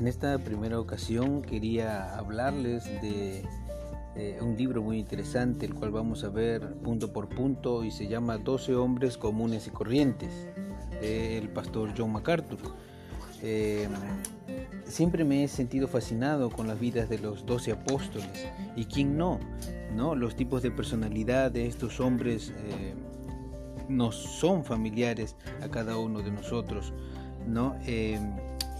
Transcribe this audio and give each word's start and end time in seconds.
En 0.00 0.08
esta 0.08 0.38
primera 0.38 0.80
ocasión 0.80 1.42
quería 1.42 2.16
hablarles 2.16 2.84
de 3.02 3.44
eh, 4.16 4.38
un 4.40 4.56
libro 4.56 4.80
muy 4.80 4.98
interesante, 4.98 5.66
el 5.66 5.74
cual 5.74 5.90
vamos 5.90 6.24
a 6.24 6.30
ver 6.30 6.72
punto 6.76 7.12
por 7.12 7.28
punto 7.28 7.84
y 7.84 7.90
se 7.90 8.08
llama 8.08 8.38
12 8.38 8.76
hombres 8.76 9.18
comunes 9.18 9.66
y 9.66 9.70
corrientes, 9.70 10.48
del 11.02 11.50
pastor 11.50 11.92
John 11.94 12.12
MacArthur. 12.12 12.60
Eh, 13.42 13.90
siempre 14.86 15.22
me 15.22 15.44
he 15.44 15.48
sentido 15.48 15.86
fascinado 15.86 16.48
con 16.48 16.66
las 16.66 16.80
vidas 16.80 17.10
de 17.10 17.18
los 17.18 17.44
12 17.44 17.72
apóstoles 17.72 18.48
y 18.76 18.86
quién 18.86 19.18
no, 19.18 19.38
¿no? 19.94 20.14
Los 20.14 20.34
tipos 20.34 20.62
de 20.62 20.70
personalidad 20.70 21.50
de 21.50 21.66
estos 21.66 22.00
hombres 22.00 22.54
eh, 22.56 22.94
nos 23.90 24.16
son 24.16 24.64
familiares 24.64 25.36
a 25.60 25.68
cada 25.68 25.98
uno 25.98 26.22
de 26.22 26.30
nosotros, 26.30 26.94
¿no? 27.46 27.76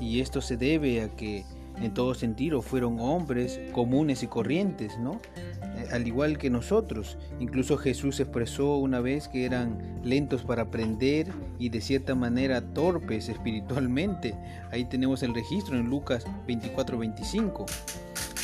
Y 0.00 0.20
esto 0.20 0.40
se 0.40 0.56
debe 0.56 1.02
a 1.02 1.08
que 1.08 1.44
en 1.80 1.94
todo 1.94 2.14
sentido 2.14 2.62
fueron 2.62 3.00
hombres 3.00 3.60
comunes 3.72 4.22
y 4.22 4.26
corrientes, 4.26 4.98
¿no? 4.98 5.20
Eh, 5.76 5.88
al 5.92 6.06
igual 6.06 6.38
que 6.38 6.50
nosotros. 6.50 7.16
Incluso 7.38 7.76
Jesús 7.76 8.20
expresó 8.20 8.76
una 8.76 9.00
vez 9.00 9.28
que 9.28 9.44
eran 9.44 10.00
lentos 10.02 10.42
para 10.42 10.62
aprender 10.62 11.28
y 11.58 11.68
de 11.68 11.80
cierta 11.80 12.14
manera 12.14 12.60
torpes 12.60 13.28
espiritualmente. 13.28 14.34
Ahí 14.70 14.84
tenemos 14.84 15.22
el 15.22 15.34
registro 15.34 15.78
en 15.78 15.88
Lucas 15.88 16.26
24-25. 16.46 17.66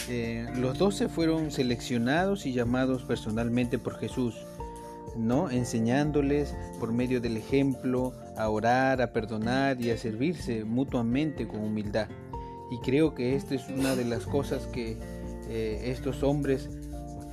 Eh, 0.08 0.46
los 0.56 0.78
doce 0.78 1.08
fueron 1.08 1.50
seleccionados 1.50 2.46
y 2.46 2.52
llamados 2.52 3.02
personalmente 3.02 3.78
por 3.78 3.98
Jesús. 3.98 4.36
¿No? 5.18 5.50
enseñándoles 5.50 6.54
por 6.78 6.92
medio 6.92 7.20
del 7.20 7.36
ejemplo 7.36 8.12
a 8.36 8.48
orar, 8.48 9.00
a 9.00 9.12
perdonar 9.12 9.80
y 9.80 9.90
a 9.90 9.96
servirse 9.96 10.64
mutuamente 10.64 11.46
con 11.46 11.60
humildad. 11.60 12.08
Y 12.70 12.78
creo 12.78 13.14
que 13.14 13.36
esta 13.36 13.54
es 13.54 13.68
una 13.68 13.94
de 13.94 14.04
las 14.04 14.26
cosas 14.26 14.66
que 14.66 14.96
eh, 15.48 15.80
estos 15.84 16.22
hombres 16.22 16.68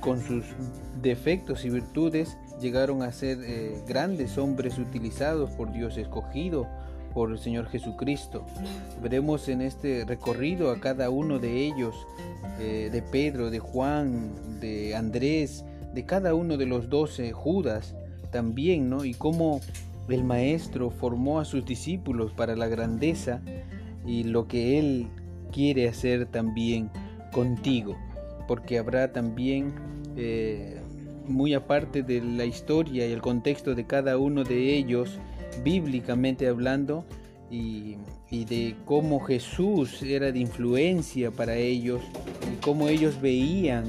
con 0.00 0.20
sus 0.20 0.44
defectos 1.02 1.64
y 1.64 1.70
virtudes 1.70 2.36
llegaron 2.60 3.02
a 3.02 3.10
ser 3.12 3.38
eh, 3.42 3.82
grandes 3.86 4.38
hombres 4.38 4.78
utilizados 4.78 5.50
por 5.50 5.72
Dios, 5.72 5.96
escogidos 5.96 6.66
por 7.12 7.30
el 7.30 7.38
Señor 7.38 7.68
Jesucristo. 7.68 8.44
Veremos 9.02 9.48
en 9.48 9.62
este 9.62 10.04
recorrido 10.04 10.70
a 10.70 10.80
cada 10.80 11.10
uno 11.10 11.38
de 11.38 11.64
ellos, 11.64 11.94
eh, 12.58 12.90
de 12.92 13.02
Pedro, 13.02 13.50
de 13.50 13.60
Juan, 13.60 14.60
de 14.60 14.94
Andrés, 14.94 15.64
de 15.94 16.04
cada 16.04 16.34
uno 16.34 16.56
de 16.56 16.66
los 16.66 16.88
doce, 16.88 17.32
Judas 17.32 17.94
también, 18.30 18.90
¿no? 18.90 19.04
Y 19.04 19.14
cómo 19.14 19.60
el 20.08 20.24
Maestro 20.24 20.90
formó 20.90 21.40
a 21.40 21.44
sus 21.44 21.64
discípulos 21.64 22.32
para 22.32 22.56
la 22.56 22.66
grandeza 22.66 23.40
y 24.06 24.24
lo 24.24 24.46
que 24.48 24.78
Él 24.78 25.06
quiere 25.52 25.88
hacer 25.88 26.26
también 26.26 26.90
contigo, 27.32 27.96
porque 28.48 28.78
habrá 28.78 29.12
también, 29.12 29.72
eh, 30.16 30.80
muy 31.26 31.54
aparte 31.54 32.02
de 32.02 32.20
la 32.20 32.44
historia 32.44 33.06
y 33.06 33.12
el 33.12 33.22
contexto 33.22 33.74
de 33.74 33.86
cada 33.86 34.18
uno 34.18 34.44
de 34.44 34.76
ellos, 34.76 35.18
bíblicamente 35.62 36.48
hablando, 36.48 37.04
y, 37.50 37.96
de 38.30 38.74
cómo 38.84 39.20
Jesús 39.20 40.02
era 40.02 40.32
de 40.32 40.40
influencia 40.40 41.30
para 41.30 41.54
ellos 41.54 42.02
y 42.52 42.60
cómo 42.60 42.88
ellos 42.88 43.20
veían 43.20 43.84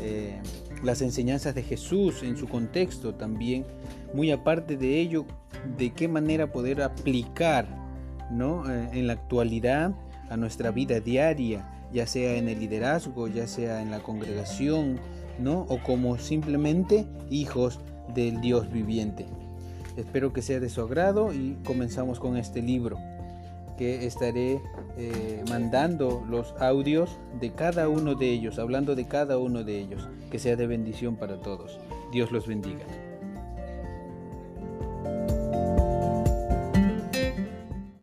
eh, 0.00 0.40
las 0.82 1.02
enseñanzas 1.02 1.54
de 1.54 1.62
Jesús 1.62 2.22
en 2.22 2.36
su 2.36 2.48
contexto 2.48 3.14
también, 3.14 3.64
muy 4.12 4.30
aparte 4.30 4.76
de 4.76 5.00
ello, 5.00 5.24
de 5.78 5.92
qué 5.92 6.08
manera 6.08 6.52
poder 6.52 6.82
aplicar 6.82 7.66
¿no? 8.30 8.70
Eh, 8.70 8.90
en 8.92 9.06
la 9.06 9.14
actualidad 9.14 9.94
a 10.30 10.36
nuestra 10.36 10.70
vida 10.70 11.00
diaria, 11.00 11.70
ya 11.92 12.06
sea 12.06 12.36
en 12.36 12.48
el 12.48 12.60
liderazgo, 12.60 13.28
ya 13.28 13.46
sea 13.46 13.82
en 13.82 13.90
la 13.90 14.00
congregación, 14.00 14.98
¿no? 15.38 15.66
o 15.68 15.78
como 15.82 16.18
simplemente 16.18 17.06
hijos 17.30 17.80
del 18.14 18.40
Dios 18.40 18.70
viviente. 18.72 19.26
Espero 19.96 20.32
que 20.32 20.42
sea 20.42 20.60
de 20.60 20.68
su 20.68 20.80
agrado 20.80 21.32
y 21.32 21.56
comenzamos 21.64 22.18
con 22.18 22.36
este 22.36 22.62
libro 22.62 22.98
que 23.76 24.06
estaré 24.06 24.60
eh, 24.96 25.44
mandando 25.48 26.24
los 26.28 26.54
audios 26.60 27.18
de 27.40 27.52
cada 27.52 27.88
uno 27.88 28.14
de 28.14 28.30
ellos, 28.30 28.58
hablando 28.58 28.94
de 28.94 29.06
cada 29.06 29.38
uno 29.38 29.64
de 29.64 29.78
ellos, 29.78 30.08
que 30.30 30.38
sea 30.38 30.56
de 30.56 30.66
bendición 30.66 31.16
para 31.16 31.40
todos. 31.40 31.78
Dios 32.12 32.30
los 32.32 32.46
bendiga. 32.46 32.84